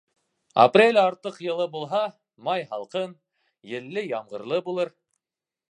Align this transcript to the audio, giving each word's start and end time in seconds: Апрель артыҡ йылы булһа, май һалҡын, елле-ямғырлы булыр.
Апрель 0.61 0.99
артыҡ 1.01 1.37
йылы 1.47 1.67
булһа, 1.75 2.01
май 2.49 2.65
һалҡын, 2.73 3.13
елле-ямғырлы 3.75 4.63
булыр. 4.71 4.95